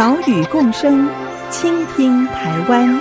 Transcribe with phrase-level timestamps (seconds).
[0.00, 1.06] 岛屿共生，
[1.50, 2.98] 倾听台湾。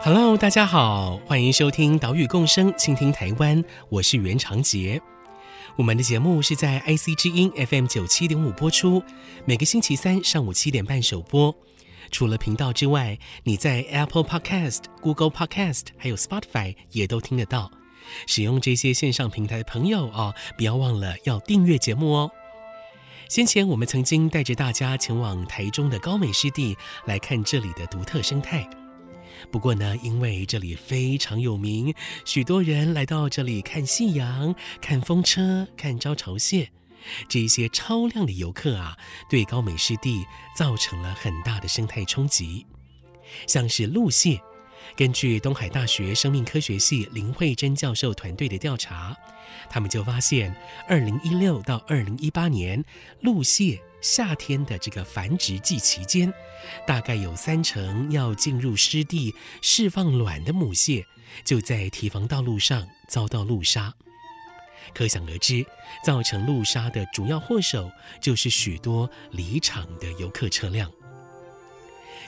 [0.00, 5.00] Hello，大家好，欢迎收听《岛屿共生，倾听台湾》，我是袁长杰。
[5.76, 9.02] 我们的节目是在 IC 之音 FM 九七点五播出，
[9.44, 11.54] 每个星期三上午七点半首播。
[12.10, 17.70] 除了频道之外，你在 Apple Podcast、Google Podcast 还有 Spotify 也都听得到。
[18.26, 22.30] 使用这些线上平台的朋友哦，不要忘了要订阅节目哦。
[23.28, 26.74] 先前我们曾经带着大家前往台中的高美湿地，
[27.04, 28.66] 来看这里的独特生态。
[29.50, 36.70] 不过呢，因为这里非常有名，许多人来到这里看夕阳、看风车、看招潮蟹，
[37.28, 38.96] 这些超量的游客啊，
[39.28, 40.24] 对高美湿地
[40.56, 42.66] 造成了很大的生态冲击。
[43.46, 44.40] 像是陆蟹，
[44.96, 49.16] 根据东海大学生命科学系林慧珍教授团队的调查，
[49.68, 50.54] 他们就发现，
[50.88, 52.84] 二零一六到二零一八年
[53.20, 53.80] 陆蟹。
[54.06, 56.32] 夏天的这个繁殖季期间，
[56.86, 61.04] 大概有三成要进入湿地释放卵的母蟹，
[61.44, 63.92] 就在堤防道路上遭到路杀。
[64.94, 65.66] 可想而知，
[66.04, 67.90] 造成路杀的主要祸首
[68.20, 70.88] 就是许多离场的游客车辆。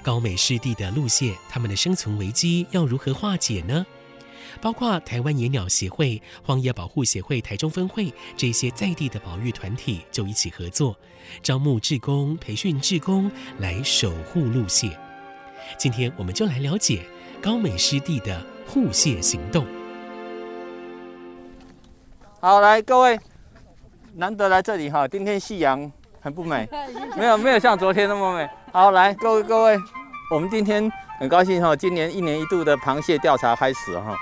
[0.02, 3.86] 高美湿地的陆蟹，它们的生存危机要如何化解呢？
[4.60, 10.96] 包括台湾野鸟协会、荒野保护协会台中分会这些在地的保育团体就一起合作，
[11.42, 14.98] 招募志工、培训志工来守护陆蟹。
[15.76, 17.04] 今天我们就来了解
[17.42, 19.66] 高美湿地的护蟹行动。
[22.40, 23.18] 好，来各位，
[24.14, 26.68] 难得来这里哈，今天夕阳很不美，
[27.18, 28.48] 没有没有像昨天那么美。
[28.72, 29.76] 好，来各位各位，
[30.30, 34.16] 我们今天很高兴哈，今年一年一度的螃蟹调查开始哈。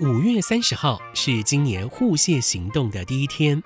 [0.00, 3.62] 五月三十号是今年护蟹行动的第一天，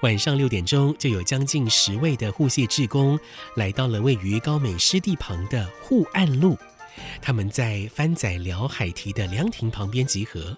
[0.00, 3.20] 晚上六点钟就有将近十位的护蟹志工
[3.54, 6.56] 来到了位于高美湿地旁的护岸路，
[7.20, 10.56] 他们在番仔寮海堤的凉亭旁边集合。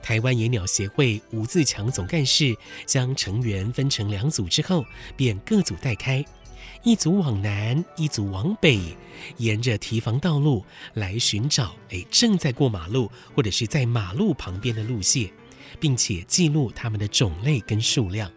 [0.00, 4.84] 台湾野鸟协会吴自强总干事将成员分成两组之后，
[5.16, 6.24] 便各组带开。
[6.84, 8.78] 一组往南，一组往北，
[9.38, 10.62] 沿着提防道路
[10.92, 15.32] 来寻找，诶，正在过马路或者是在马路旁边的路蟹，
[15.80, 18.30] 并且记录它们的种类跟数量。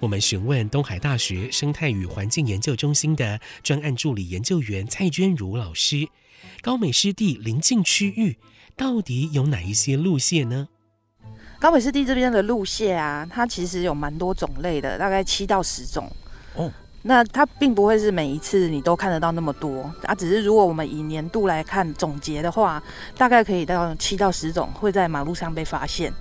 [0.00, 6.08] 我们询问东海大学生态与环境研究中心的专案助理研究员蔡娟如老师，
[6.60, 8.38] 高美湿地临近区域
[8.74, 10.66] 到底有哪一些路蟹呢？
[11.60, 16.10] 高美湿地这边的路蟹啊，它其实有蛮多种类的，大概七到十种。
[16.56, 16.72] 哦。
[17.02, 22.82] 那它并不会是每一次你都看得到那么多，啊，只是如果我们以年度来看总结的话，
[23.16, 26.12] 大概可以到七到十种会在马路上被发现。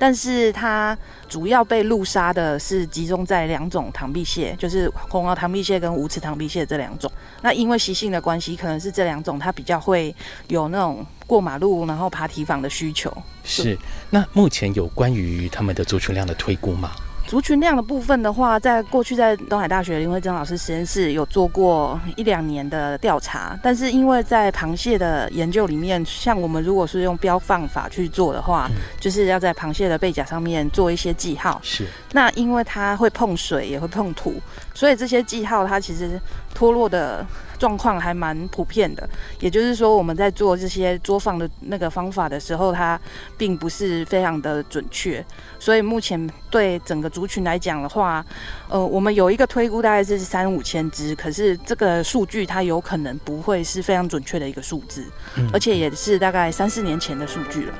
[0.00, 0.96] 但是它
[1.28, 7.10] 主要被路杀的是集中在两种塘壁蟹，就是红螯塘壁蟹跟无齿塘壁蟹这两种。
[7.42, 10.14] 那因为习性的关系，可能是这两种它比较会
[10.46, 13.12] 有那种过马路然后爬堤防的需求。
[13.42, 13.76] 是。
[14.10, 16.92] 那目前有关于它们的族群量的推估吗？
[17.28, 31.60] 族群量的部分的话，在过去在东海大学林慧珍老师实验室有做过一两年的调查，但是因为在螃蟹的研究里面，像我们如果是用标放法去做的话，嗯、就是要在螃蟹的背甲上面做一些记号。
[31.62, 31.86] 是。
[32.12, 34.40] 那因为它会碰水，也会碰土，
[34.72, 36.18] 所以这些记号它其实
[36.54, 37.26] 脱落的
[37.58, 39.08] 状况还蛮普遍的。
[39.40, 42.98] 也就是说，我们在做这些作坊的那个方法的时候，它
[43.36, 45.24] 并不是非常的准确。
[45.58, 48.24] 所以目前对整个族群来讲的话，
[48.68, 55.04] 呃，我们有一个推估大概是三五千只，可是这个数据它有可能不会是非常准确的一个数字，
[55.36, 57.74] 嗯，而且也是大概三四年前的数据了。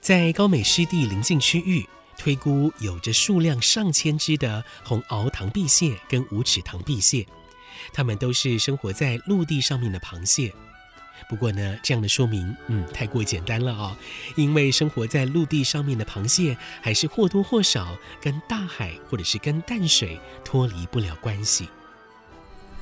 [0.00, 1.86] 在高美湿地邻近区域，
[2.18, 7.24] 推估有着数量上千只的红螯塘壁蟹跟无齿塘壁蟹，
[7.92, 10.52] 它们都是生活在陆地上面的螃蟹。
[11.28, 13.96] 不过呢，这样的说明，嗯，太过简单了哦。
[14.36, 21.68] 因为生活在陆地上面的螃蟹，还是或多或少跟大海或者是跟淡水脱离不了关系。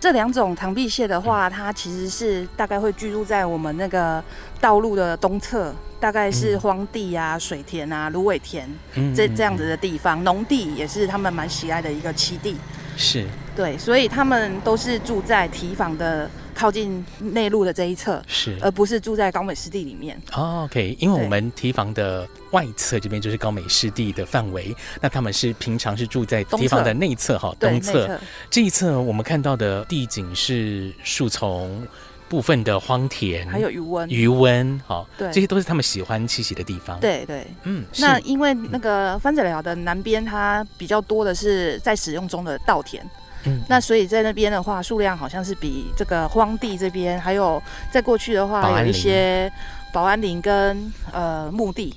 [0.06, 4.22] 这两种塘壁蟹的话，它其实是大概会居住在我们那个
[4.60, 8.68] 道路的东侧，大概是荒地啊、水田啊、芦苇田
[9.12, 12.54] 这这样子的地方，农地也是他们蛮喜爱的一个栖地。
[12.96, 13.26] 是，
[13.56, 16.30] 对，所以他们都是住在堤防的。
[16.56, 20.18] 靠近内陆的这一侧是，而不是住在高美湿地里面。
[20.32, 28.18] 哦，OK，因为我们提防的外侧这边就是高美湿地的范围，那他们是平常是住在提防的内侧哈，东侧。
[28.50, 31.86] 这一侧我们看到的地景是树丛、
[32.26, 36.98] 部分的荒田，还有余温，余温，好，对，这些都是他们喜欢栖息的地方。
[37.00, 43.06] 对对，嗯，那因为那个番仔寮的南边，它比较多的是在使用中的稻田。
[43.46, 49.50] 嗯，那所以在那边的话，数量好像是比这个荒地这边，还有在过去的话，有一些
[49.92, 51.94] 保安林跟呃墓地，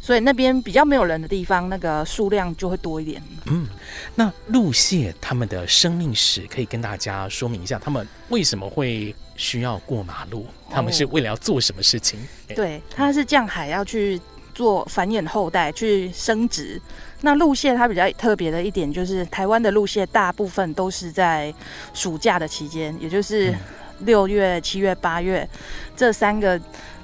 [0.00, 3.22] 所以那边比较没有人的地方，那个数量就会多一点。
[3.46, 3.66] 嗯，
[4.14, 10.46] 那陆蟹他们的生命史可以跟大家说明一下，他们为什么会需要过马路？
[10.70, 12.18] 他们是为了要做什么事情？
[12.20, 14.18] 哦、对，他是降海要去
[14.54, 16.80] 做繁衍后代，去生殖。
[17.22, 21.54] 那路蟹它比较特别的一点就是，台湾的路蟹大部分都是在
[21.94, 23.54] 暑假的期间，也就是
[24.00, 25.48] 六月、七月、八月
[25.96, 26.60] 这三个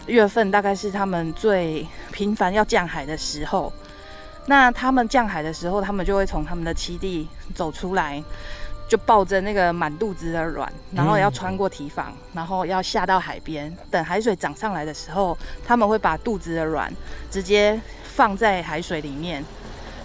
[0.06, 3.72] 月份，大概是他们最频繁要降海的时候。
[4.46, 8.22] 那他们降海的时候，他们就会从他们的栖地走出来，
[8.88, 16.90] 就抱着那个满肚子的卵，然后要穿过堤防，然后要下到海边，等海水涨上来的时候，他们会把肚子的卵
[17.31, 19.44] 直接放在海水里面。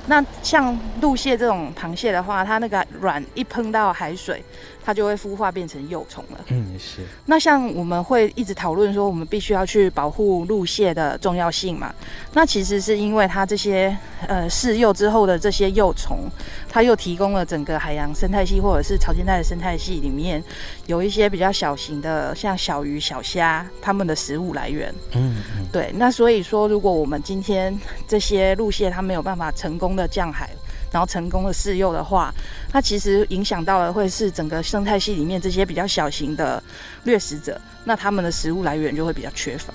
[0.07, 4.44] 那像陆蟹这种螃蟹的话，它那个卵一碰到海水，
[4.85, 6.39] 它就会孵化变成幼虫了。
[6.47, 7.01] 嗯，是。
[7.25, 11.94] 那像我们会一直讨论说，我们必须要去保护陆蟹的重要性嘛？
[12.33, 13.95] 那其实是因为它这些
[14.27, 16.30] 呃试幼之后的这些幼虫，
[16.69, 20.44] 它又提供了整个海洋生态系或者是潮间带的生态系里面
[20.86, 24.94] 有一些比较小型的，像小鱼、小虾，它们的食物来源。
[25.13, 25.65] 嗯嗯。
[25.71, 27.77] 对，那所以说，如果我们今天
[28.07, 30.50] 这些陆蟹它没有办法成功的降海，
[30.93, 32.31] 然后成功的试幼的话，
[32.69, 36.63] 它其实影响到的会是整个生态系里面这些比较小型的
[37.03, 39.73] 掠食者，那他们的食物来源就会比较缺乏。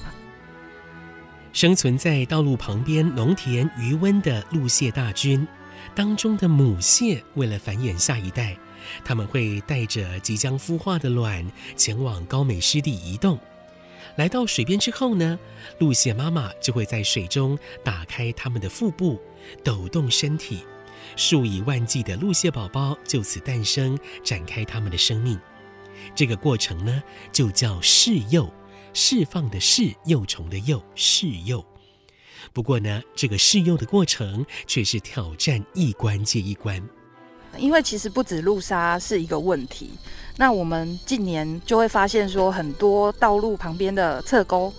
[1.52, 5.44] 生存在道路旁边农田余温的陆蟹大军
[5.92, 8.56] 当中的母蟹，为了繁衍下一代，
[9.04, 11.44] 他们会带着即将孵化的卵
[11.74, 13.36] 前往高美湿地移动。
[14.14, 15.36] 来到水边之后呢，
[15.80, 19.20] 陆蟹妈妈就会在水中打开它们的腹部，
[19.64, 20.64] 抖动身体。
[21.18, 25.36] 数以万计的陆蟹宝宝就此诞生，展开他们的生命。
[26.14, 28.48] 这个过程呢，就叫释幼，
[28.94, 31.62] 释放的释，幼虫的幼，释幼。
[32.52, 36.80] 不过呢，这个试幼的过程却是挑战一关接一关。
[37.56, 39.90] 因为其实不止陆鲨是一个问题，
[40.36, 44.72] 那我们近年就会发现说，很多道路旁边的侧沟。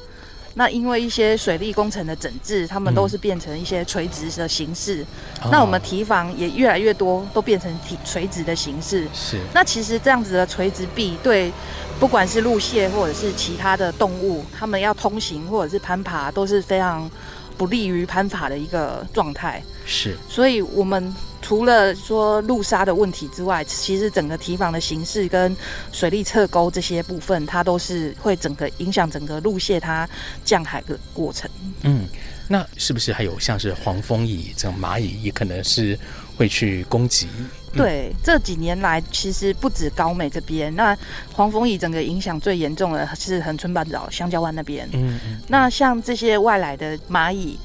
[0.60, 5.06] 那因为一些水利工程的整治，他们都是变成一些垂直的形式。
[5.42, 9.08] 嗯、那我们堤防也越来越多，都变成体垂直的形式。
[9.14, 9.40] 是。
[9.54, 11.50] 那其实这样子的垂直壁，对
[11.98, 17.10] 不管是路蟹或者是其他的动物，他们要通行或者是攀爬，都是非常
[17.58, 19.64] 不利于攀爬的一个状态。
[19.86, 20.18] 是。
[20.28, 21.16] 所以我们。
[21.50, 25.58] 除了说路沙的问题之外，其实整个堤防的形式跟
[25.92, 30.08] 水利侧沟这些部分，它都是会整个影响整个路蟹它
[30.46, 31.50] 降海的过程。
[31.82, 32.06] 嗯，
[32.48, 35.98] 那是不是还有像是黄蜂蚁这种蚂蚁，也可能是
[36.38, 37.28] 会去攻击？
[37.74, 40.96] 嗯、对，这几年来其实不止高美这边，那
[41.34, 44.88] 黄蜂蚁整个影响最严重的是恒春半岛香蕉湾那边。
[44.94, 45.42] 嗯嗯。
[45.48, 47.58] 那像这些外来的蚂蚁，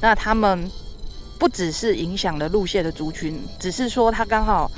[0.00, 0.68] 那他们。
[1.38, 4.70] 不只是影响了陆蟹的族群，只是说它刚好，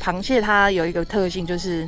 [0.00, 1.86] 螃蟹它有一个特性，就是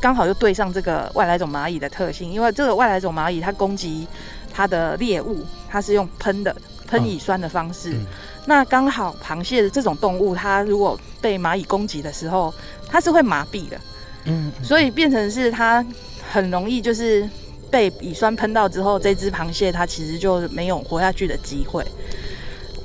[0.00, 2.32] 刚好又对上这个外来种蚂蚁的特性。
[2.32, 4.06] 因为这个外来种蚂蚁它攻击
[4.50, 6.56] 它的猎物，它是用喷的
[6.86, 7.90] 喷乙酸的方式。
[7.90, 8.06] 哦嗯、
[8.46, 12.52] 那刚好螃蟹的这种动物，它如果被蚂蚁攻击的时候，
[12.88, 13.78] 它是会麻痹的。
[14.24, 15.84] 嗯，所以变成是它
[16.32, 17.28] 很容易就是
[17.70, 21.84] 被乙酸喷到之后，这只螃蟹它其实就没有活下去的机会。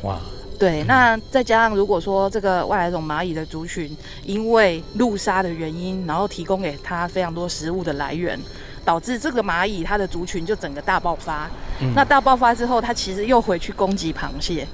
[0.03, 0.19] 哇。
[0.61, 8.39] 对，那再加上如果说这个外来种蚂蚁的族群，因为陆杀的原因，然后提供给它非常多食物的来源，
[8.85, 11.49] 导致这个蚂蚁它的族群就整个大爆发。
[11.79, 14.67] 嗯、那大爆发之后，它其实又回去攻击螃蟹。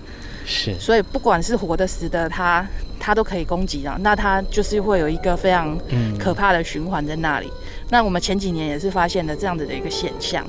[0.46, 0.77] 是。
[0.77, 2.67] 所以不管是活的死的，它
[3.00, 3.98] 它都可以攻击啊。
[4.01, 5.79] 那它就是会有一个非常
[6.20, 7.48] 可怕的循环在那里。
[7.48, 10.46] 嗯、那我们前几年也是发现了这样子的一个现象。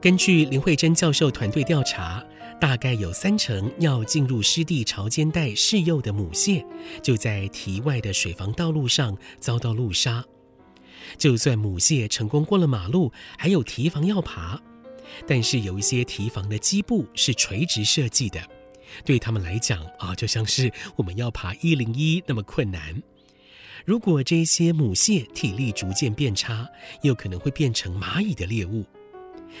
[0.00, 2.22] 根据林慧珍教授团队调查，
[2.60, 6.64] 大概有三成要进入湿地潮间带试幼的母蟹，
[7.02, 10.24] 就在堤外的水防道路上遭到路杀。
[11.16, 14.60] 就算母蟹成功过了马路，还有堤防要爬，
[15.26, 18.40] 但是有一些堤防的基部是垂直设计的，
[19.04, 23.02] 对他们来讲啊，就像是我们要爬一零一那么困难。
[23.84, 26.68] 如果这些母蟹体力逐渐变差，
[27.02, 28.84] 又可能会变成蚂蚁的猎物。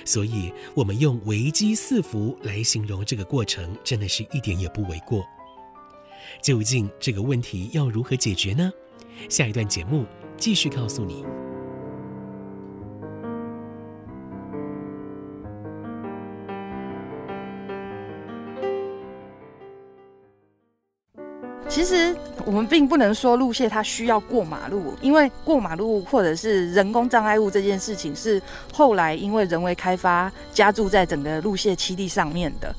[0.04, 5.24] 所以，我们用危机四伏来形容这个过程，真的是一点也不为过。
[6.42, 8.70] 究竟这个问题要如何解决呢？
[9.28, 10.04] 下一段节目
[10.36, 11.24] 继续告诉你。
[21.76, 22.16] 其实
[22.46, 28.40] 我们并不能说陆蟹它需要过马路，因为过马路或者是人工障碍物这件事情是
[28.72, 32.74] 后来因为人为开发加注在整个陆蟹栖地上面的。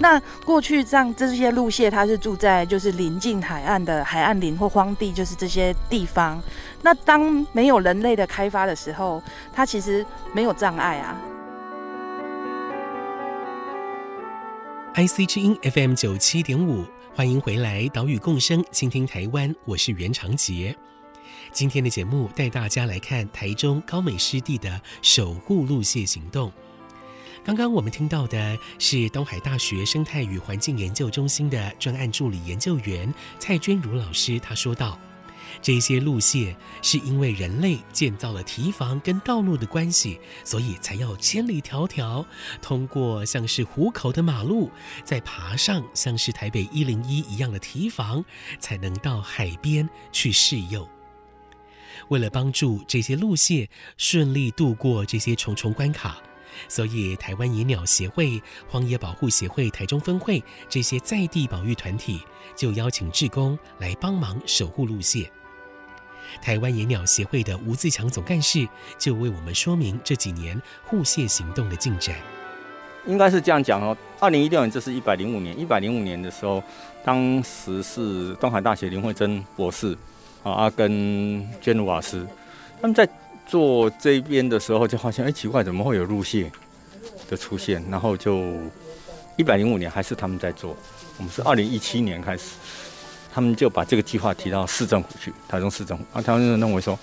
[0.00, 6.42] 那过去像这些陆蟹，它是住在就是临近海岸的海岸林或荒地，就是这些地方。
[6.82, 11.16] 那当没有人类的开发的时候，它其实没有障碍啊。
[14.96, 16.84] IC 之音 FM 九七点五。
[17.12, 20.74] 欢迎回来，岛屿共生，倾听台湾，我是袁长杰。
[21.52, 26.52] 今天的节目带大家来看台中高美湿地的守护路线行动。
[27.44, 34.96] 刚刚我们听到的是东海大学生态与环境研究中心的专案助理研究员蔡娟如老师，她说道。
[35.62, 42.24] 这些路线是因为人类建造了堤防跟道路的关系，所以才要千里迢迢
[42.62, 44.70] 通过像是湖口的马路，
[45.04, 48.24] 再爬上像是台北一零一一样的堤防，
[48.58, 50.88] 才能到海边去试用。
[52.08, 56.18] 为了帮助这些路线顺利度过这些重重关卡，
[56.66, 62.20] 所以台湾野鸟协会、荒野保护协会台中分会这些在地保育团体
[62.56, 65.30] 就邀请志工来帮忙守护路线。
[66.42, 68.66] 台湾野鸟协会的吴自强总干事
[68.98, 72.16] 就为我们说明这几年护蟹行动的进展。
[73.06, 75.58] 应该是这样讲哦，二零一六年，这是一百零五年。
[75.58, 76.62] 一百零五年的时候，
[77.02, 79.96] 当时是东海大学林慧珍博士
[80.42, 82.26] 啊，阿跟娟如老师，
[82.80, 83.08] 他们在
[83.46, 86.52] 做这边的时候，就发现哎，奇怪，怎么会有陆蟹
[87.28, 87.82] 的出现？
[87.90, 88.52] 然后就
[89.38, 90.76] 一百零五年还是他们在做，
[91.16, 92.50] 我们是二零一七年开始。
[93.32, 96.98] 他们就把这个计划提到市政府去，台中市政府啊，他们就认为说，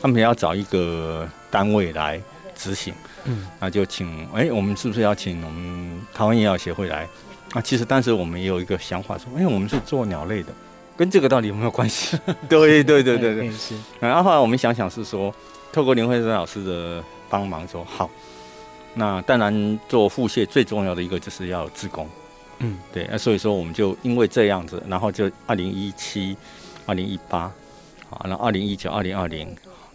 [0.00, 2.20] 他们要找一个单位来
[2.54, 2.92] 执行，
[3.24, 7.08] 嗯，那就请，哎，我们是不是要请我们台湾医药协会来？
[7.52, 10.52] 啊，其实当时我们也有一个想法说，哎，我们是做鸟类的，
[10.96, 12.18] 跟这个到底有没有关系？
[12.48, 13.74] 对对对对对，是。
[14.00, 15.34] 然后后来我们想想是说，
[15.72, 18.08] 透过林慧珍老师的帮忙说，好，
[18.94, 22.08] 那当然做腹泻最重要的一个就是要自工。
[22.64, 26.36] 嗯，对，那所以说我们就因为这样子，然后就二零一七、
[26.86, 27.40] 二零一八，
[28.08, 29.52] 啊，然后二零一九、二零二零、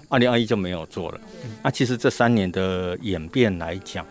[0.09, 1.21] 二零二一就没有做了。
[1.63, 4.05] 那其实这三年的演变来讲，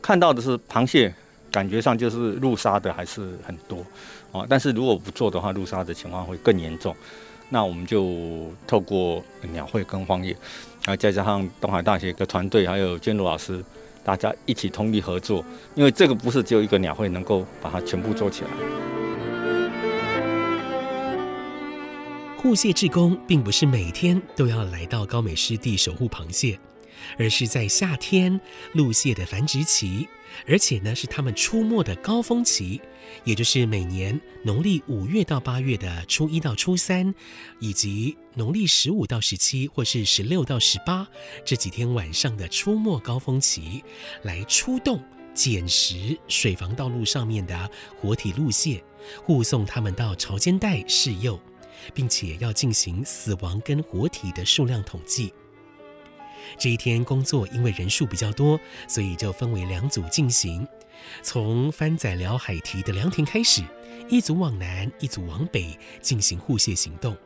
[0.00, 1.12] 看到的是螃蟹，
[1.50, 3.84] 感觉上就是入沙的还是很多
[4.30, 4.46] 啊。
[4.48, 6.94] 但是如果不做的话，入沙的情况会更严重。
[7.48, 9.20] 那我们就透过
[9.52, 10.30] 鸟会跟荒野，
[10.84, 13.64] 然后再加上东海大学的团队，还有娟如老师。
[14.08, 18.48] 大家一起通力合作，因为这个不是只有一个鸟会能够把它全部做起来。
[22.38, 26.58] 护蟹志工并不是每天都要来到高美湿地守护螃蟹。
[27.18, 28.40] 而是在夏天
[28.72, 30.08] 陆蟹的繁殖期，
[30.46, 32.80] 而且呢是它们出没的高峰期，
[33.24, 37.14] 也就是每年农历五月到八月的初一到初三，
[37.60, 41.06] 以及农历十五到十七或是十六到十八
[41.44, 43.82] 这几天晚上的出没高峰期，
[44.22, 45.02] 来出动
[45.34, 48.82] 捡拾水防道路上面的活体陆蟹，
[49.24, 51.40] 护送它们到潮间带试幼，
[51.94, 55.32] 并且要进行死亡跟活体的数量统计。
[56.56, 60.66] 这一天工作，因为人数比较多，所以就分为两组进行。
[61.22, 63.62] 从番仔寮海堤的凉亭开始，
[64.08, 67.16] 一组往南，一组往北进行护蟹行动。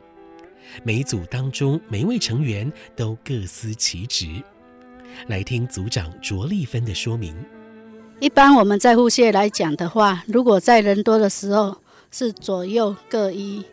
[0.83, 4.41] 每组当中，每一位成员都各司其职。
[5.27, 7.35] 来听组长卓丽芬的说明。
[8.19, 11.77] 一般我们在护蟹来讲的话，如果在人多的时候，
[12.11, 13.63] 是左右各一，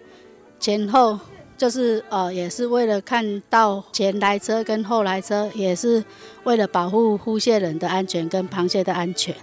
[0.58, 1.18] 前后。
[1.60, 6.02] 就是呃，也是为了看到前来车跟后来车，也是
[6.44, 9.34] 为了保护护蟹人的安全跟螃蟹的安全。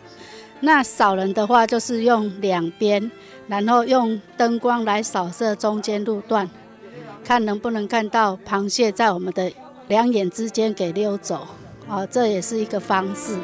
[0.62, 3.12] 那扫人的话，就是用两边，
[3.48, 6.50] 然后用灯光来扫射中间路段，
[7.24, 9.52] 看能不能看到螃蟹在我们的
[9.88, 11.48] 两眼之间给溜走。
[11.88, 13.38] 啊，这也是一个方式。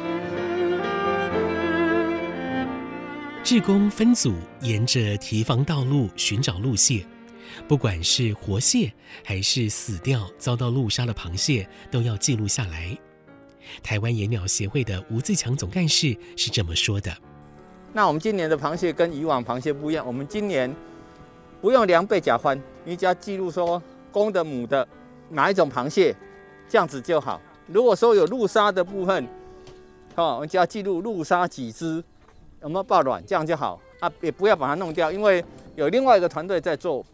[3.44, 7.06] 志工分组沿着堤防道路寻找路线，
[7.68, 8.92] 不管是活蟹
[9.24, 12.96] 还是死掉遭到路杀的螃蟹，都要记录下来。
[13.82, 17.10] 台湾野鸟协会的吴自强总干事是这么说的
[17.92, 20.72] ：“那我们今年的螃蟹跟以往螃蟹不一样，我们今年
[21.60, 23.82] 不用量背甲宽，你只要记录说
[24.12, 24.86] 公的母的
[25.30, 26.14] 哪一种螃蟹，
[26.68, 27.40] 这样子就好。
[27.66, 29.26] 如果说有路杀的部分，
[30.14, 32.04] 哦，我们就要记录路杀几只，
[32.62, 35.42] 有没有抱卵，这样就好啊，也不要把它弄掉，因为
[35.74, 37.04] 有另外一个团队在做。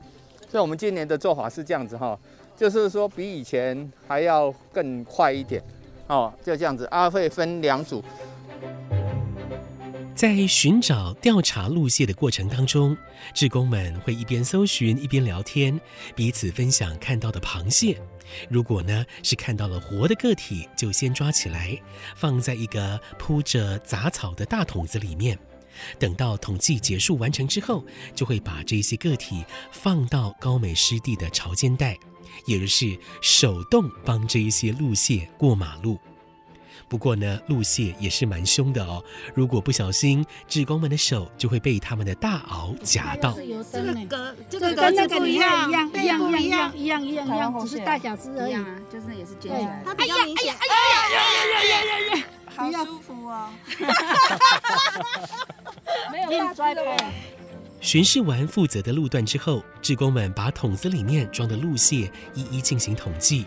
[0.51, 2.19] 所以我们今年的做法是这样子哈，
[2.57, 5.63] 就是说比以前还要更快一点。”
[6.09, 8.03] 哦，就这样子，阿会分两组。
[10.13, 12.97] 在寻找调查路线的过程当中，
[13.33, 15.81] 志工们会一边搜寻一边聊天，
[16.17, 17.97] 彼此分享看到的螃蟹。
[18.49, 21.81] 如果呢是看到了活的个体，就先抓起来，
[22.17, 25.39] 放在一个铺着杂草的大桶子里面。
[25.99, 27.85] 等到统计结束完成之后，
[28.15, 31.97] 就会把这些个体放到高美湿地的潮间带。
[32.47, 35.99] 也就是手动帮这一些陆蟹过马路。
[36.89, 39.05] 不过呢，陆蟹也是蛮凶的哦。
[39.35, 43.37] 如果不小心，志工们的手就会被他们的大螯夹到。
[43.71, 48.55] 这个跟这个跟那个一样一样一样一样一样一样一样，只是大小只而已，
[48.91, 49.83] 就是也是尖起来。
[49.85, 50.55] 它比较明显。
[50.55, 51.75] 哎呀哎呀哎呀哎呀
[52.13, 52.25] 哎呀！
[52.57, 53.51] 好舒服哦。
[56.11, 56.83] 没有大摔的。
[57.81, 63.47] 巡视完负责的路段之后，志工们把桶子里面装的路蟹一一进行统计，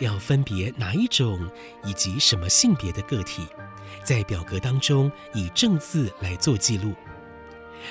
[0.00, 1.48] 要分别哪一种
[1.84, 3.46] 以及什么性别的个体，
[4.02, 6.92] 在表格当中以正字来做记录。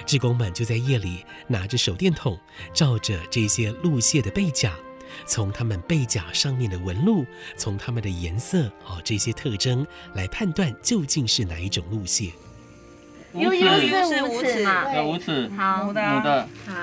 [0.05, 2.37] 志工们就在夜里拿着手电筒，
[2.73, 4.75] 照着这些路蟹的背甲，
[5.25, 12.33] 从它们背甲上面的纹路，从它们的颜色哦这些特征来判断究竟是哪一种路蟹。
[13.33, 14.91] 悠悠是无齿嘛？
[14.91, 15.49] 对，无齿。
[15.55, 16.47] 好，母的。
[16.65, 16.73] 好。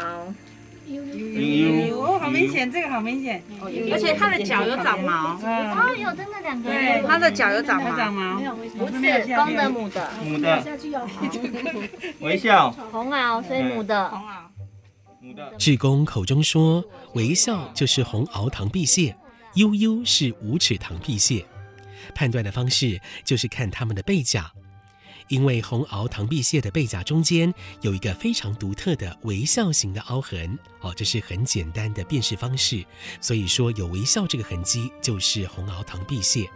[0.87, 2.01] 悠悠。
[2.01, 3.43] 哦，好明显，这个好明显。
[3.61, 5.37] 而且它的脚有长毛。
[5.43, 6.71] 哦，有真的两个。
[6.71, 7.97] 对，它的脚有长毛。
[7.97, 8.41] 长毛。
[8.79, 10.09] 无齿，公的母的。
[10.25, 10.63] 母的。
[12.21, 12.71] 微笑。
[12.93, 14.09] 红螯，所以母的。
[14.09, 14.25] 红螯。
[15.21, 15.53] 母的。
[15.59, 19.17] 志工口中说，微笑就是红螯螳臂蟹，
[19.55, 21.45] 悠悠是无齿螳臂蟹。
[22.15, 24.53] 判断的方式就是看它们的背甲。
[25.29, 32.85] 因为红螯螳臂蟹的背甲中间有一个非常独特的微笑形的凹痕，哦，这是很简单的辨识方式，
[33.21, 36.49] 所以说有微笑这个痕迹就是红螯螳臂蟹。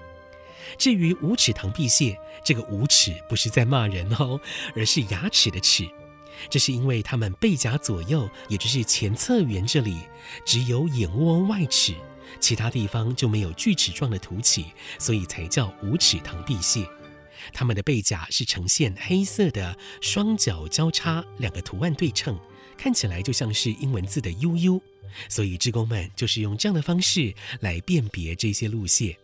[0.79, 4.41] 至于无齿螳臂蟹，这个无齿不是在骂人哦，
[4.77, 5.89] 而是牙齿的齿，
[6.49, 9.99] 这是因为它们背甲左右，也就是前侧缘这里
[10.45, 11.95] 只有眼窝外齿，
[12.39, 16.87] 其他地方就没有锯齿状的凸起，所以才叫无齿螳臂蟹。
[17.53, 22.39] 它们的背甲是呈现黑色的，双脚交叉，两个图案对称，
[22.77, 24.81] 看起来就像是英文字的悠悠。
[25.29, 29.17] 所以志工们就是用这样的方式来辨别这些路线。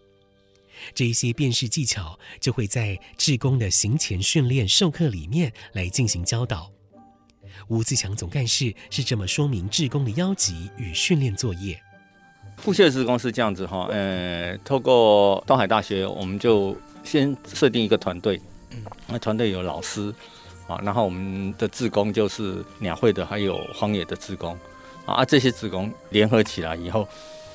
[0.95, 6.71] 这一些辨识技巧就会在志工的行前训练授课里面来进行教导。
[7.69, 11.81] 吴自强总干事是这么说明志工的邀集与训练作业。
[12.57, 16.77] 护蟹志工是这样子哈，呃，透过东海大学，我们就。
[17.07, 18.39] 先设定一个团队，
[19.07, 20.13] 那团队有老师
[20.67, 24.59] 啊，然后我们的志工就是鸟会的，还有荒野的志工
[25.07, 27.07] 啊，这些志工联合起来以后，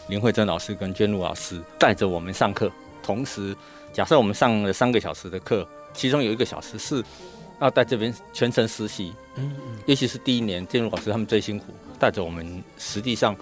[0.08, 2.72] 林慧珍老师跟娟露老师带着我们上课，
[3.04, 3.56] 同时
[3.92, 7.04] 假设我们上了三个小时的课，其中有一个小时是
[7.60, 9.14] 要在这边全程实习，
[9.86, 11.66] 尤其是第一年，娟露老师他们最辛苦，
[12.00, 13.36] 带着我们实际上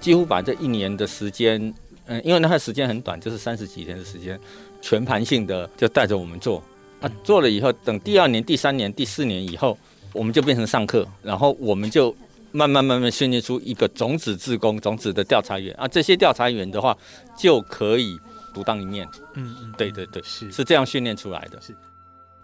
[0.00, 1.72] 几乎把这一年的时间，
[2.06, 4.38] 嗯，因为那个时间很短，就是三十几天的时间。
[4.82, 6.62] 全盘性的就带着我们做，
[7.00, 9.78] 啊，做了以后，等第二年、第三年、第四年以后，
[10.12, 12.14] 我们就变成上课，然后我们就
[12.50, 15.72] 慢慢慢慢训练出一个种子志工、种子的调查员。
[15.76, 16.94] 啊，这些调查员的话
[17.38, 18.18] 就可以
[18.52, 19.08] 独当一面。
[19.34, 20.50] 嗯嗯，对对对，是。
[20.52, 20.64] 是。
[20.64, 21.58] 这样训练出来的。
[21.62, 21.74] 是。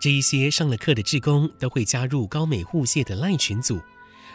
[0.00, 3.80] 这一些上了课的志工都会加入高美护蟹的赖群组，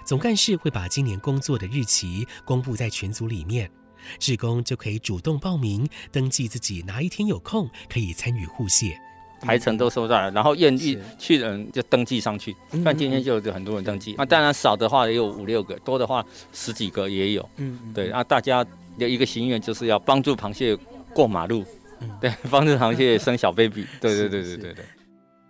[0.06, 3.72] 总干事会把今年工作的日期公布在群组里面。
[4.20, 8.98] 志工就可以主动报名登记自己哪一天有空可以参与护蟹，
[9.42, 12.56] 排程都收到了，然后愿意去的人就登记上去。
[12.84, 17.50] 但今天就有很多人登记，那当然少的话也有五六个，多的话十几个也有。
[17.58, 18.66] 嗯，对，啊，大家
[18.98, 20.76] 的一个心愿就是要帮助螃蟹
[21.14, 21.66] 过马路，
[22.22, 23.86] 对，帮助螃蟹生小 baby。
[24.00, 24.86] 对对对对对对。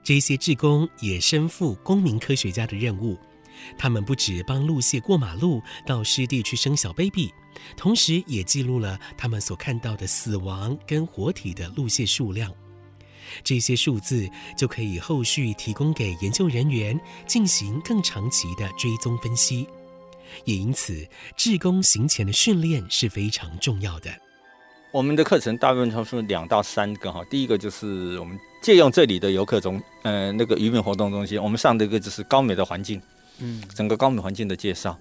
[0.03, 3.17] 这些志工也身负公民科学家的任务。
[3.77, 7.31] 他们不止帮陆蟹过马路到湿地去生小 baby，
[7.75, 12.51] 同时也记录了他们所看到的死亡跟活体的路线数量。
[13.43, 19.67] 这些数字就可以后续提供给研究人员进行更长期的追踪分析。
[20.45, 24.11] 也因此，志工行前的训练是非常重要的。
[24.91, 33.01] 我们的课程大部分都是两到三个哈，第一个就是我们借用这里的游客中，呃，那个渔民活动中心，我们上的一个就是高美的环境，
[33.39, 34.95] 嗯，整个高美环境的介绍，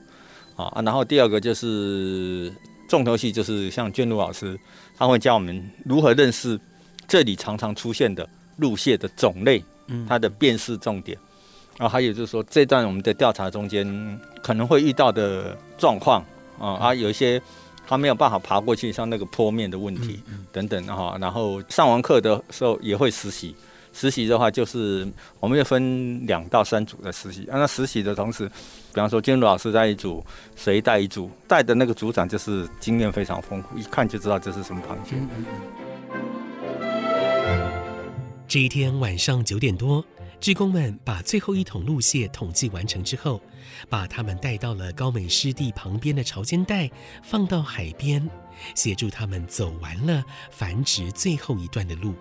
[0.56, 2.52] 啊，然后第二个就是
[2.88, 4.58] 重头戏，就是像娟如老师，
[4.96, 6.58] 他会教我们如何认识
[7.06, 11.18] 这里常常出现的路蟹的种类，嗯，它的辨识重点，
[11.78, 16.24] 然后还有就是说这段我们的调查中间可能会遇到的状况，
[16.58, 17.40] 啊，啊，有一些。
[17.84, 20.20] 他没有办法爬过去，像那个坡面的问题
[20.52, 21.18] 等等哈。
[21.20, 23.54] 然后上完课的时候也会实习，
[23.92, 25.06] 实习的话就是
[25.38, 27.46] 我们要分两到三组的实习。
[27.48, 30.24] 那实习的同时，比方说金如老师带一组，
[30.56, 35.16] 谁带一组，带的那个组长就是经验非常丰富，一看就知道这是什么螃蟹。
[38.48, 40.04] 这一天晚上九点多。
[40.40, 43.40] 职工们把最后一桶陆蟹统计完成之后，
[43.88, 46.90] 把它们带到了高美湿地旁边的潮间带，
[47.22, 48.28] 放到海边，
[48.74, 52.12] 协助他们走完了繁殖最后一段的路。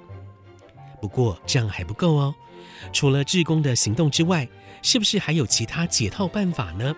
[1.01, 2.35] 不过这样还不够哦，
[2.93, 4.47] 除了志工的行动之外，
[4.83, 6.95] 是不是还有其他解套办法呢？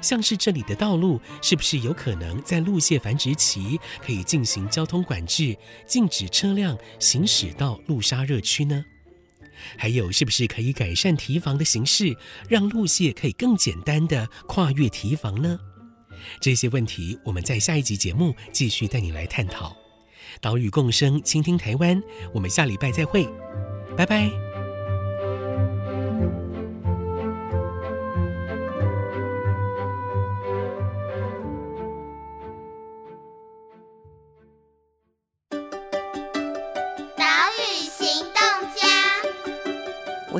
[0.00, 8.84] 像是这里的道路，是不是有可能在陆蟹繁殖期可以进行交通管制，禁止车辆行驶到陆沙热区呢？
[9.76, 12.16] 还有，是不是可以改善堤防的形式，
[12.48, 15.58] 让陆蟹可以更简单的跨越堤防呢？
[16.40, 19.83] 这些问题，我们在下一集节目继续带你来探讨。
[20.40, 23.28] 岛屿共生，倾听台湾，我们下礼拜再会，
[23.96, 24.53] 拜拜。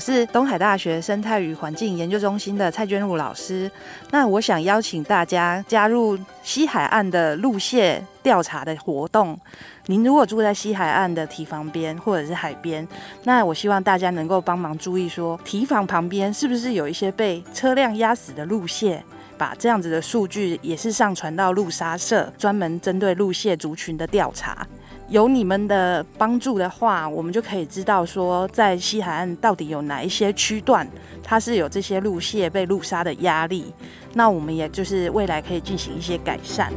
[0.05, 3.71] 是东海大学生态与环境研究中心的蔡娟如老师。
[4.11, 9.35] 那我想邀请大家加入西海岸的陆蟹调查的活动。
[9.87, 12.87] 您如果住在西海岸的堤防边或者是海边，
[13.23, 19.03] 那我希望大家能够帮忙注意说，堤防旁边是不是有一些被车辆压死的陆蟹？
[19.38, 24.67] 把这样子的数据也是上传到陆沙社，专门针对陆蟹族群的调查。
[25.09, 30.88] 有你们的帮助的话，我们就可以知道说，在西海岸到底有哪一些区段，
[31.23, 33.73] 它是有这些路蟹被路杀的压力。
[34.14, 36.73] 那我们也就是未来可以进行一些改善。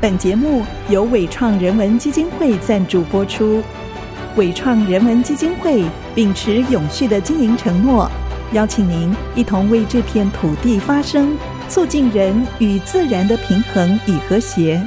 [0.00, 3.62] 本节目由伟创人文基金会赞助播出。
[4.36, 8.10] 伟创人文基金会秉持永续的经营承诺，
[8.52, 11.36] 邀请您一同为这片土地发声，
[11.68, 14.82] 促进人与自然的平衡与和谐。